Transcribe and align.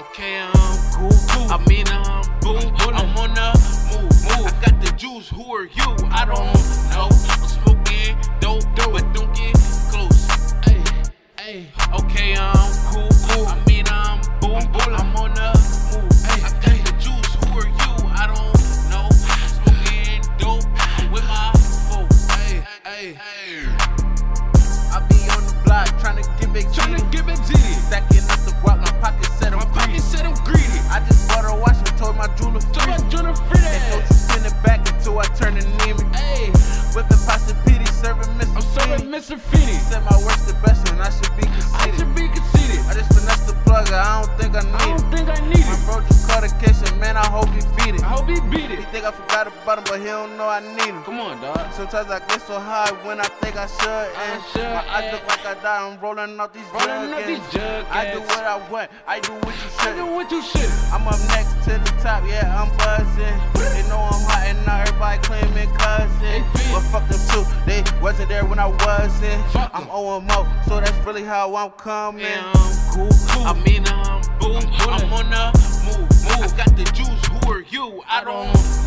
Okay, 0.00 0.40
I'm 0.40 0.92
cool, 0.92 1.29
Mr. 39.30 39.78
Said 39.90 40.02
my 40.04 40.16
work's 40.26 40.42
the 40.46 40.54
best 40.54 40.88
and 40.90 41.00
I 41.00 41.08
should 41.10 41.30
be 41.36 41.42
conceited. 41.46 41.94
I 41.94 41.96
should 41.96 42.14
be 42.16 42.26
conceited. 42.28 42.82
I 42.90 42.94
just 42.94 43.14
finessed 43.14 43.46
the 43.46 43.54
plug, 43.62 43.86
I 43.92 44.22
don't 44.26 44.34
think 44.38 44.56
I 44.56 44.62
need 44.66 44.74
I 44.74 44.86
need 44.86 44.98
don't 44.98 45.06
it. 45.06 45.16
think 45.16 45.28
I 45.30 45.40
need 45.46 45.66
My 45.66 45.74
it. 45.78 45.86
bro 45.86 46.00
just 46.02 46.28
caught 46.28 46.42
a 46.42 46.50
case 46.58 46.82
and 46.82 46.98
man, 47.00 47.16
I 47.16 47.26
hope 47.26 47.46
he 47.54 47.62
beat 47.78 47.94
it. 47.94 48.02
I 48.02 48.10
hope 48.10 48.26
he 48.26 48.40
beat 48.50 48.70
it. 48.74 48.78
He 48.82 48.84
think 48.90 49.04
I 49.04 49.12
forgot 49.12 49.46
about 49.46 49.78
him, 49.78 49.84
but 49.86 50.00
he 50.00 50.06
don't 50.06 50.36
know 50.36 50.48
I 50.48 50.58
need 50.58 50.90
him. 50.90 51.02
Come 51.04 51.20
on, 51.20 51.40
dog. 51.40 51.62
Sometimes 51.72 52.10
I 52.10 52.18
get 52.26 52.42
so 52.42 52.58
high 52.58 52.90
when 53.06 53.20
I 53.20 53.28
think 53.38 53.54
I 53.54 53.66
should. 53.70 54.10
And 54.18 54.42
should, 54.50 54.66
my 54.66 54.82
eyes 54.90 55.12
look 55.14 55.22
like 55.30 55.46
I 55.46 55.54
die. 55.62 55.78
I'm 55.78 56.00
rolling 56.02 56.34
out 56.40 56.52
these 56.52 56.66
Rolling 56.74 57.14
out 57.14 57.22
these 57.26 57.46
jug 57.54 57.86
I 57.86 58.10
do 58.12 58.20
what 58.20 58.42
I 58.42 58.58
want. 58.68 58.90
I 59.06 59.20
do 59.20 59.32
what 59.46 59.54
you 59.54 59.68
I 59.78 59.94
do 59.94 60.06
what 60.10 60.26
you 60.30 60.42
should. 60.42 60.70
I'm 60.90 61.06
up 61.06 61.18
next 61.30 61.54
to 61.70 61.78
the 61.78 61.92
top, 62.02 62.26
yeah, 62.26 62.50
I'm 62.50 62.66
buzzing. 62.82 63.29
Wasn't 68.70 68.84
I 68.84 69.02
wasn't. 69.02 69.52
Fuck 69.52 69.72
OMO, 69.90 70.46
so 70.66 70.80
that's 70.80 71.06
really 71.06 71.24
how 71.24 71.54
I'm 71.54 71.70
coming. 71.72 72.22
Yeah, 72.22 72.50
I'm 72.54 72.92
cool, 72.92 73.08
cool. 73.28 73.46
I 73.46 73.52
mean, 73.64 73.86
um, 73.88 73.96
I'm 73.96 74.38
boo. 74.38 74.54
I'm 74.54 75.12
on 75.12 75.30
the 75.30 75.52
move, 75.84 75.98
move. 75.98 76.42
I 76.42 76.56
got 76.56 76.76
the 76.76 76.84
juice. 76.92 77.26
Who 77.26 77.52
are 77.52 77.60
you? 77.60 78.02
I 78.08 78.24
don't 78.24 78.79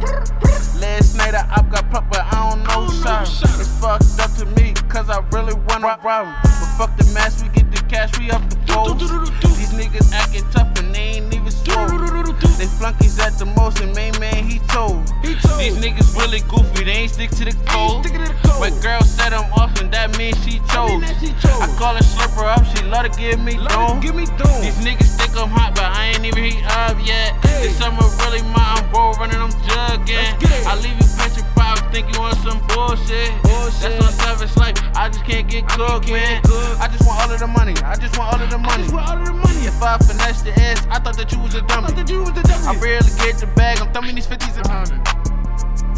Last 0.00 1.16
night 1.16 1.34
I 1.34 1.46
up 1.56 1.70
got 1.70 1.90
popped, 1.90 2.10
but 2.10 2.24
I 2.24 2.50
don't 2.50 2.62
know 2.64 2.70
I 2.70 2.74
don't 2.74 2.86
know 2.86 3.04
sorry. 3.04 3.26
sorry. 3.26 3.60
It's 3.60 3.68
fucked 3.80 4.20
up 4.20 4.32
to 4.38 4.46
me, 4.56 4.72
cause 4.88 5.10
I 5.10 5.20
really 5.32 5.54
want 5.68 5.84
to 5.84 5.98
rob. 6.02 6.26
But 6.42 6.70
fuck 6.78 6.96
the 6.96 7.04
mask, 7.12 7.44
we 7.44 7.50
get 7.50 7.70
the 7.70 7.82
cash, 7.88 8.18
we 8.18 8.30
up 8.30 8.42
the 8.48 8.56
post. 8.66 9.00
These 9.58 9.72
niggas 9.76 10.12
acting 10.12 10.44
tough 10.50 10.78
and 10.78 10.94
they 10.94 11.20
ain't 11.20 11.34
even 11.34 11.50
slow. 11.50 11.86
They 12.56 12.66
flunkies 12.66 13.18
at 13.18 13.38
the 13.38 13.46
most, 13.46 13.80
and 13.80 13.94
main 13.94 14.12
man 14.20 14.44
he 14.44 14.58
told. 14.68 15.08
He 15.22 15.34
told. 15.36 15.60
These 15.60 15.76
niggas 15.76 16.16
really 16.16 16.40
goofy, 16.48 16.84
they 16.84 17.04
ain't 17.04 17.10
stick 17.10 17.30
to 17.30 17.44
the 17.44 17.56
code. 17.68 18.04
My 18.60 18.70
girl 18.80 19.02
said 19.02 19.32
I'm 19.32 19.52
off, 19.52 19.80
and 19.80 19.92
that 19.92 20.16
means 20.16 20.36
she 20.44 20.60
chose. 20.72 21.00
that 21.00 21.16
she 21.20 21.28
chose. 21.44 21.60
I 21.60 21.68
call 21.76 21.94
her 21.94 22.02
slipper 22.02 22.44
up, 22.44 22.64
she 22.64 22.84
love 22.84 23.04
to 23.04 23.12
give 23.20 23.40
me 23.40 23.56
dome. 23.68 24.00
Give 24.00 24.14
me 24.14 24.24
dome. 24.40 24.60
These 24.60 24.80
niggas 24.80 25.16
think 25.16 25.36
I'm 25.36 25.48
hot, 25.48 25.74
but 25.74 25.84
I 25.84 26.12
ain't 26.12 26.24
even 26.24 26.44
heat 26.44 26.64
up 26.64 26.96
yet. 27.04 27.36
This 27.42 27.76
summer 27.76 28.04
really 28.24 28.42
my 28.52 28.79
running, 29.20 29.36
I'm 29.36 29.52
jugging. 29.68 30.16
Let's 30.16 30.40
get 30.40 30.50
it. 30.50 30.66
I 30.66 30.74
leave 30.80 30.96
you 30.96 31.08
petrified, 31.20 31.92
think 31.92 32.08
you 32.08 32.20
want 32.20 32.40
some 32.40 32.58
bullshit. 32.72 33.30
Bullshit. 33.44 34.00
That's 34.00 34.00
on 34.00 34.12
savage 34.16 34.56
life. 34.56 34.76
I 34.96 35.08
just 35.12 35.24
can't 35.24 35.46
get 35.46 35.68
cooked, 35.68 36.08
man. 36.10 36.40
I 36.80 36.88
just 36.88 37.06
want 37.06 37.20
all 37.20 37.30
of 37.30 37.38
the 37.38 37.46
money. 37.46 37.74
I 37.84 37.94
just 37.96 38.16
want 38.16 38.32
all 38.32 38.40
of 38.40 38.48
the 38.48 38.56
I 38.56 38.64
money. 38.64 38.82
just 38.82 38.94
want 38.94 39.08
all 39.08 39.18
of 39.20 39.26
the 39.26 39.32
money. 39.34 39.60
If 39.68 39.82
I 39.82 39.98
finesse 39.98 40.42
the 40.42 40.52
ass, 40.58 40.86
I 40.90 40.98
thought 40.98 41.16
that 41.18 41.30
you 41.32 41.38
was 41.40 41.54
a 41.54 41.60
dummy. 41.62 41.88
thought 41.88 41.96
that 41.96 42.10
you 42.10 42.20
was 42.20 42.32
the 42.32 42.42
dummy. 42.42 42.66
I 42.66 42.80
barely 42.80 43.12
get 43.20 43.36
the 43.36 43.46
bag. 43.54 43.80
I'm 43.80 43.92
thumbing 43.92 44.14
these 44.14 44.26
50s 44.26 44.56
and 44.56 44.66
hundreds. 44.66 45.04
Hey, 45.04 45.12
yeah. 45.12 45.89